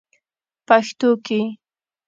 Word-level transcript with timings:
پښتو 0.67 1.09
کې: 1.25 1.41